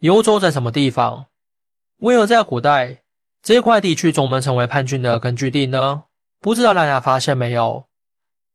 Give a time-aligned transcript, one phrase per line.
[0.00, 1.26] 幽州在什么地方？
[1.98, 3.02] 为何在古代
[3.42, 6.04] 这块地区总能成为叛军的根据地呢？
[6.40, 7.84] 不知道大家发现没有？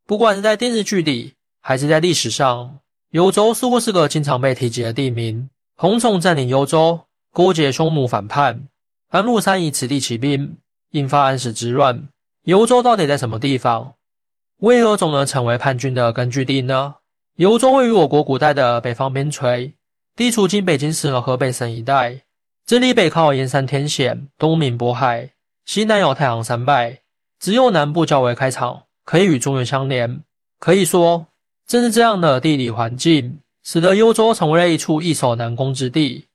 [0.08, 2.80] 不管是在电视剧里，还是在历史上，
[3.12, 5.48] 幽州似乎是个经常被提及的地名。
[5.78, 8.68] 洪崇占领幽州，勾结匈奴反叛，
[9.10, 10.58] 安禄山以此地起兵，
[10.94, 12.10] 引发安史之乱。
[12.46, 13.94] 幽州到底在什么地方？
[14.62, 16.96] 为何总能成为叛军的根据地呢？
[17.36, 19.74] 幽州位于我国古代的北方边陲，
[20.16, 22.22] 地处今北京市和河北省一带。
[22.66, 25.32] 这里北靠燕山天险，东临渤海，
[25.66, 27.00] 西南有太行山脉，
[27.38, 30.22] 只有南部较为开敞，可以与中原相连。
[30.58, 31.28] 可以说，
[31.68, 33.40] 正是这样的地理环境。
[33.62, 36.28] 使得幽州成为了一处易守难攻之地，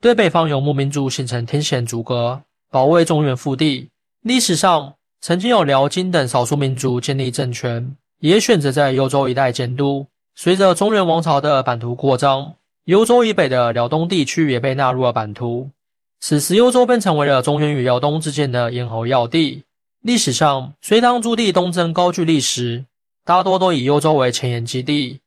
[0.00, 3.88] 对北方游牧民族形成天险阻隔，保卫中原腹地。
[4.22, 10.04] 历史上曾经有辽、金等少数民族建立政权，也选择在幽州一带建都。
[10.34, 12.54] 随着中原王朝的版图扩张，
[12.84, 15.70] 幽州以北的辽东地区也被纳入了版图。
[16.18, 19.62] 此时，幽州便成为了中原与辽东之间的咽喉要地。
[20.00, 22.84] 历史上，隋唐诸帝东征高句丽时，
[23.24, 25.20] 大多都以幽州为前沿基地。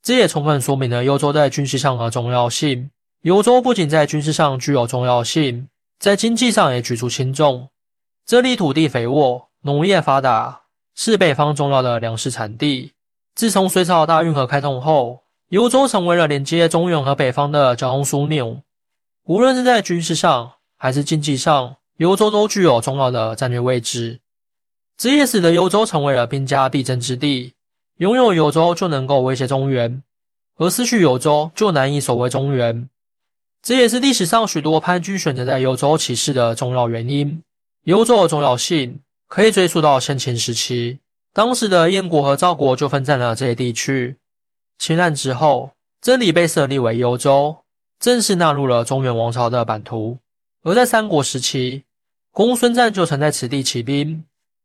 [0.00, 2.90] 这也充分说明了幽州在军事上的重要性。
[3.22, 7.68] 幽州不仅在军事上具有重要性，在经济上也举足轻重。
[8.24, 10.62] 这里土地肥沃，农业发达，
[10.94, 12.92] 是北方重要的粮食产地。
[13.34, 15.21] 自从隋朝大运河开通后，
[15.52, 18.62] 幽州成为了连接中原和北方的交通枢纽。
[19.24, 24.20] 无论是在军事上还是经济上，幽州都具有重要的战略位置。
[24.96, 27.52] 这也使得幽州成为了兵家必争之地。
[27.98, 30.02] 拥有幽州就能够威胁中原，
[30.56, 32.88] 而失去幽州就难以守卫中原。
[33.62, 37.42] 这也是历史上许多叛军选择在幽州起事的重要原因。
[37.84, 41.00] 幽州的重要性可以追溯到先秦时期，
[41.34, 44.16] 当时的燕国和赵国就分占了这些地区。
[44.82, 47.56] 秦汉之后，这里被设立为幽州，
[48.00, 50.18] 正式纳入了中原王朝的版图。
[50.64, 51.84] 而在三国时期，
[52.32, 54.24] 公孙瓒就曾在此地起兵，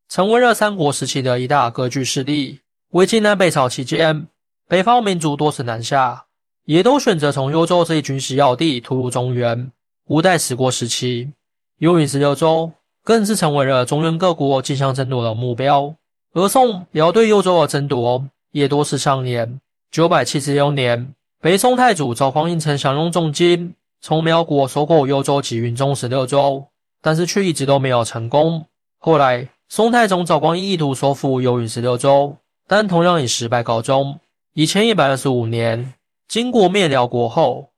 [0.10, 2.61] 成为了三国时期的一大割据势力。
[2.94, 4.26] 魏晋南北朝期间，
[4.67, 6.26] 北方民族多次南下，
[6.66, 9.72] 也都选择从幽州这一军事要地突入中原。
[10.08, 11.32] 五代十国时期，
[11.78, 12.72] 幽云十六州
[13.04, 15.94] 更是成为了中原各国竞相争夺的目标。
[16.34, 19.61] 而宋辽对幽州的争夺也多次上演。
[19.92, 26.67] 九百七十六年，北宋太祖赵匡胤曾降用重金从辽国收购幽州及云中十六州，
[27.02, 28.65] 但是却一直都没有成功。
[28.98, 32.37] 后来，宋太宗赵光义意图收复幽云十六州。
[32.70, 34.20] 但同样以失败告终。
[34.53, 35.93] 一千一百二十五年，
[36.27, 37.69] 金国灭辽国后，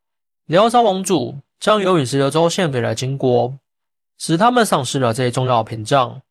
[0.48, 3.54] 辽朝王主将幽云十六州献给了金国，
[4.18, 6.24] 使他们丧失了这一重要屏障。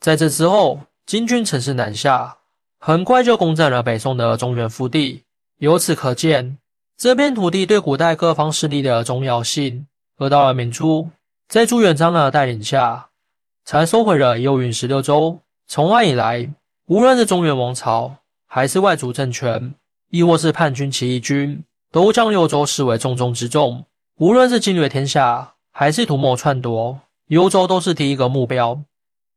[0.00, 2.38] 在这之后，金军乘势南下，
[2.80, 5.22] 很快就攻占了北宋的中原腹地。
[5.58, 6.58] 由此可见，
[6.96, 9.86] 这片土地对古代各方势力的重要性。
[10.16, 11.10] 而到了明初，
[11.46, 13.10] 在朱元璋的带领下，
[13.64, 15.38] 才收回了幽云十六州。
[15.68, 16.50] 从外以来。
[16.86, 18.16] 无论是中原王朝，
[18.48, 19.76] 还是外族政权，
[20.08, 21.62] 亦或是叛军起义军，
[21.92, 23.84] 都将幽州视为重中之重。
[24.16, 26.98] 无论是侵略天下，还是图谋篡夺，
[27.28, 28.82] 幽州都是第一个目标。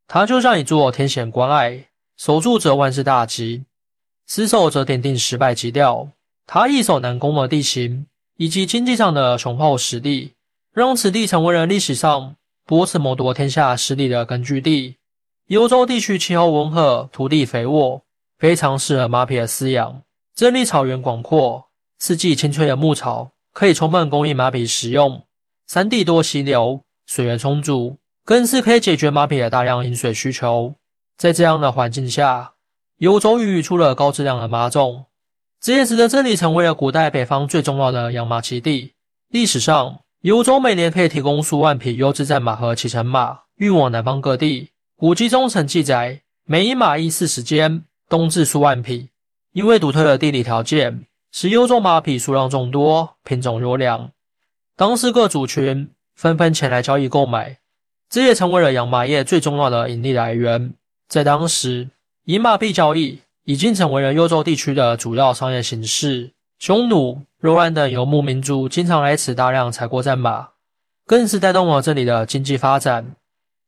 [0.08, 1.86] 它就像一座天险关隘，
[2.26, 3.66] 守住则万事大吉，
[4.26, 6.08] 失守则奠定失败基调。
[6.48, 8.06] 它易守难攻的地形，
[8.38, 10.32] 以及经济上的雄厚实力，
[10.72, 14.96] 让此地成为了历史上多次谋夺天下势力的根据地。
[15.48, 18.02] 幽州地区气候温和，土地肥沃，
[18.38, 20.02] 非常适合马匹的饲养。
[20.34, 21.66] 这里草原广阔，
[22.00, 25.22] 四季青翠的牧草可以充分供应马匹食用。
[25.68, 30.74] 山地多溪流，水源充足，更是可以解决马匹的大量饮水需求。
[31.18, 32.54] 在这样的环境下，
[32.98, 35.06] 幽州孕育出了高质量的马种，
[35.60, 38.94] 这也使得这里成为了古代北方最重要的养马基地。
[39.30, 44.70] 历史上，幽州每年可以提供数万匹优质战马和骑乘马，运往南方各地。
[44.96, 49.10] 古籍中曾记载，每一马一四时间，冬至数万匹。
[49.54, 54.12] 因为独特的地理条件，使幽州马匹数量众多，品种优良。
[54.76, 57.60] 当时各族群纷纷前来交易购买，
[58.10, 60.74] 这也成为了养马业最重要的盈利来源。
[61.14, 61.88] 在当时，
[62.24, 66.32] 以马币交易已经成为了幽州地区的主要商业形式。
[66.58, 70.50] 匈奴、柔然等游牧民族经常来此大量采购战马，
[71.06, 73.16] 更是带动了这里的经济发展。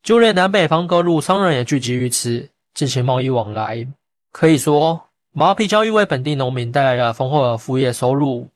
[0.01, 3.87] 就连南北方各路商人也聚集于此进行贸易往来，
[4.31, 8.49] 可以说马匹交易为本地农民带来了丰厚的副业收入。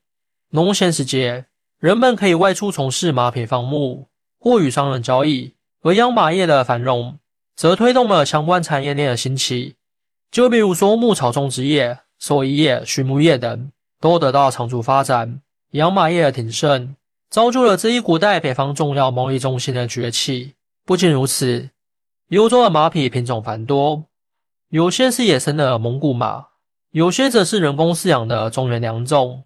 [0.50, 1.45] 农闲时节，
[1.80, 4.07] 人们可以外出从事马匹放牧
[4.39, 5.53] 或与商人交易，
[5.83, 7.19] 而养马业的繁荣
[7.59, 9.75] 则推动了相关产业链的兴起。
[10.31, 13.69] 就比如说牧草种植业、兽医业、畜牧业等，
[14.00, 15.41] 都得到长足发展。
[15.71, 16.95] 养马业的鼎盛，
[17.29, 20.53] 造就了这一古代北方重要贸易中心的崛起。
[20.85, 21.69] 不仅如此，
[22.29, 24.05] 幽州的马匹品种繁多，
[24.69, 26.45] 有些是野生的蒙古马，
[26.91, 29.44] 有些则是人工饲养的中原良种。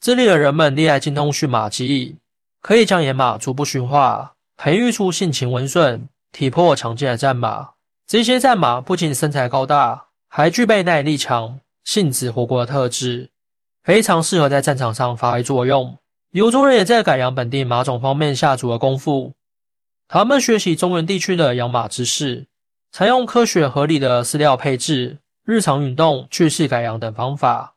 [0.00, 2.16] 这里的人们厉害精通驯马技艺，
[2.60, 7.70] 可以将野马逐步驯化，培育出性情温顺、体魄强健的战马。
[8.06, 13.30] 这些战马不仅身材高大，还具备耐力强、性子活泼的特质，
[13.82, 15.96] 非常适合在战场上发挥作用。
[16.32, 19.32] 幽州人也在改良本地马种方面下足了功夫。
[20.08, 22.48] 他们学习中原地区的养马知识，
[22.92, 27.76] 采用科学合理的饲料配置、日常运动、去势改良等方法，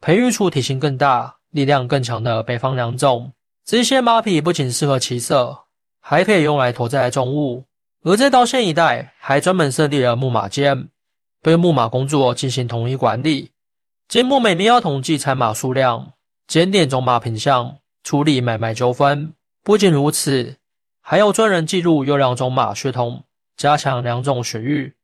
[0.00, 3.34] 培育出体型更大、力量更强的北方良种。
[3.66, 5.64] 这些马匹不仅适合骑射，
[6.00, 7.66] 还可以用来驮载重物。
[8.02, 10.88] 而在道县一带，还专门设立了木马监，
[11.42, 13.50] 对木马工作进行统一管理。
[14.06, 16.12] 监牧每年要统计产马数量，
[16.46, 19.34] 检点种马品相，处理买卖纠纷。
[19.64, 20.56] 不仅如此，
[21.02, 23.24] 还有专人记录优良种马血统，
[23.56, 24.94] 加强良种学育。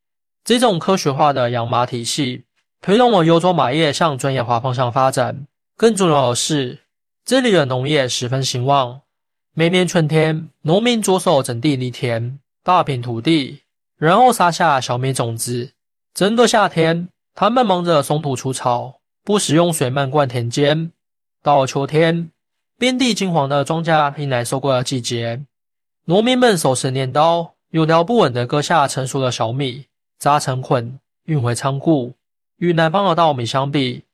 [0.45, 2.45] 这种科学化的养马体系，
[2.81, 5.47] 推动了幽州马业向专业化方向发展。
[5.77, 6.79] 更重要的是，
[7.25, 9.01] 这里的农业十分兴旺。
[9.53, 13.61] 每年春天，农民着手整地犁田，大平土地，
[13.99, 15.73] 然后撒下小米种子。
[16.15, 20.91] 整个夏天，他们忙着松土除草，不使用水漫灌田间。
[21.43, 22.31] 到了秋天，
[22.79, 25.45] 遍地金黄的庄稼迎来收割的季节。
[26.07, 29.85] 农民们手持镰刀，有条不紊地割下成熟的小米，
[30.19, 32.15] 扎成捆，运回仓库。
[32.57, 34.05] 与南方的稻米相比，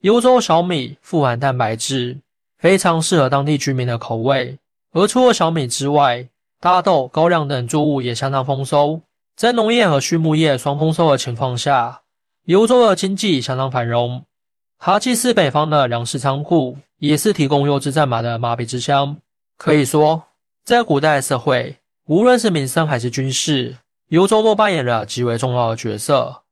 [0.00, 2.16] 幽州小米富含蛋白质，
[2.56, 4.58] 非常适合当地居民的口味。
[4.92, 6.26] 而除了小米之外，
[6.60, 9.00] 大豆、高粱等作物也相当丰收。
[9.36, 12.02] 在农业和畜牧业双丰收的情况下，
[12.46, 14.24] 幽州的经济相当繁荣。
[14.78, 19.16] 它既是北方的粮食仓库，也是提供优质战马的马匹之乡。
[19.56, 20.24] 可以说。
[20.64, 21.78] 在古代社会，
[22.08, 23.78] 无论是民生还是军事，
[24.08, 26.42] 幽州都扮演了极为重要的角色。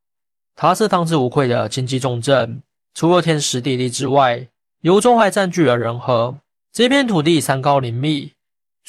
[0.55, 2.63] 它是当之无愧的经济重镇。
[2.95, 4.47] 除了天时地利之外，
[4.81, 6.35] 幽州还占据了人和。
[6.73, 8.31] 这片土地山高林密，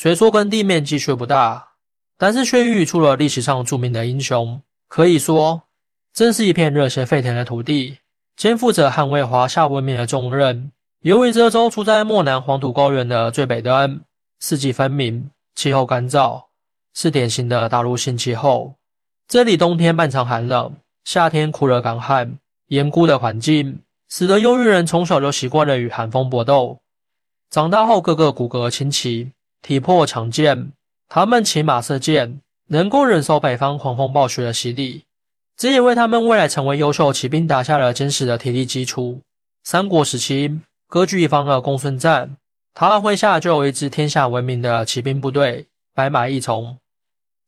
[0.00, 1.70] 虽说跟地面积却不大，
[2.16, 4.62] 但是却孕育出了历史上著名的英雄。
[4.86, 5.64] 可以说，
[6.14, 7.98] 真是一片热血沸腾的土地，
[8.36, 10.70] 肩负着捍卫华夏文明的重任。
[11.00, 14.00] 由于这州处在漠南黄土高原的最北端。
[14.38, 16.44] 四季分明，气候干燥，
[16.94, 18.76] 是典型的大陆性气候。
[19.26, 26.78] 这里冬天漫长寒冷，夏天酷热干旱，严酷的环境使得忧郁人从小就习惯了与寒风搏斗。
[27.50, 29.32] 长大后，个个骨骼清奇，
[29.62, 30.72] 体魄强健。
[31.08, 35.04] 他们骑马射箭，能够忍受北方狂风暴雪的洗礼，
[35.56, 39.22] 这也为他们未来成为优秀骑兵打下了坚实的体力基础。
[39.64, 42.36] 三国时期，割据一方的公孙瓒。
[42.74, 46.78] 他麾下就有一支天下闻名的骑兵部队——白马义从，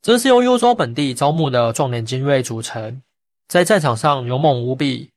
[0.02, 3.00] 这是由幽州本地招募的壮年精锐组成，
[3.46, 5.10] 在战场上勇猛无比，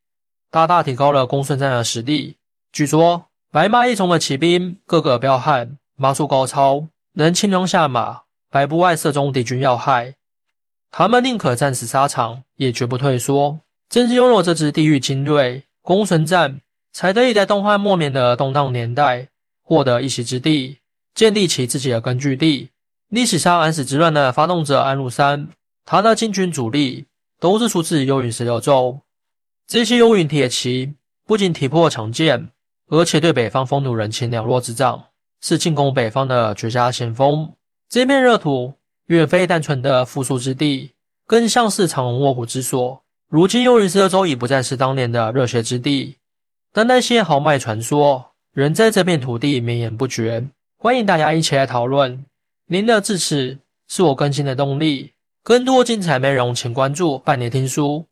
[0.51, 2.35] 大大提高了公孙瓒的实力。
[2.71, 10.15] 据说，白马义从的骑兵个个彪悍，马术高超，能轻装下马，百步外射中敌军要害。
[10.89, 13.59] 他们宁可战死沙场，也绝不退缩。
[13.89, 16.59] 正是拥有这支地狱精锐，公孙瓒
[16.91, 19.29] 才得以在东汉末年的动荡年代。
[19.61, 20.79] 获得一席之地，
[21.15, 22.69] 建立起自己的根据地。
[23.09, 25.47] 历史上安史之乱的发动者安禄山，
[25.85, 27.05] 他的禁军主力
[27.39, 28.99] 都是出自幽云十六州。
[29.65, 30.95] 这些幽云铁骑
[31.25, 32.49] 不仅体魄强健，
[32.87, 35.05] 而且对北方风土人情了若指掌，
[35.43, 37.53] 是进攻北方的绝佳先锋。
[37.89, 38.73] 这片热土
[39.07, 40.93] 远非单纯的富庶之地，
[41.27, 43.03] 更像是藏龙卧虎之所。
[43.27, 46.15] 如今幽云十六州已不再是当年的热血之地，
[46.71, 48.31] 但那些豪迈传说。
[48.53, 50.47] 仍在这片土地绵延不绝，
[50.77, 52.23] 欢迎大家一起来讨论。
[52.67, 53.57] 您的支持
[53.87, 58.05] 是我更新的动力，更多精彩内容请关注半年听书。